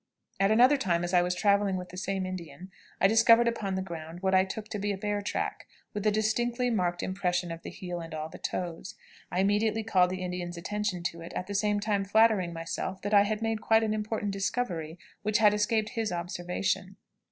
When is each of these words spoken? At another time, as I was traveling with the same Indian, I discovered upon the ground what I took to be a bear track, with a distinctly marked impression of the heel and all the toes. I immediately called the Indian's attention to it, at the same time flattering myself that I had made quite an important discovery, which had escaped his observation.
At 0.39 0.49
another 0.49 0.77
time, 0.77 1.03
as 1.03 1.13
I 1.13 1.21
was 1.21 1.35
traveling 1.35 1.77
with 1.77 1.89
the 1.89 1.95
same 1.95 2.25
Indian, 2.25 2.71
I 2.99 3.07
discovered 3.07 3.47
upon 3.47 3.75
the 3.75 3.83
ground 3.83 4.21
what 4.23 4.33
I 4.33 4.45
took 4.45 4.67
to 4.69 4.79
be 4.79 4.91
a 4.91 4.97
bear 4.97 5.21
track, 5.21 5.67
with 5.93 6.03
a 6.07 6.11
distinctly 6.11 6.71
marked 6.71 7.03
impression 7.03 7.51
of 7.51 7.61
the 7.61 7.69
heel 7.69 7.99
and 8.01 8.11
all 8.11 8.27
the 8.27 8.39
toes. 8.39 8.95
I 9.31 9.41
immediately 9.41 9.83
called 9.83 10.09
the 10.09 10.23
Indian's 10.23 10.57
attention 10.57 11.03
to 11.03 11.21
it, 11.21 11.33
at 11.33 11.45
the 11.45 11.53
same 11.53 11.79
time 11.79 12.03
flattering 12.03 12.51
myself 12.51 12.99
that 13.03 13.13
I 13.13 13.21
had 13.25 13.43
made 13.43 13.61
quite 13.61 13.83
an 13.83 13.93
important 13.93 14.31
discovery, 14.31 14.97
which 15.21 15.37
had 15.37 15.53
escaped 15.53 15.89
his 15.89 16.11
observation. 16.11 16.95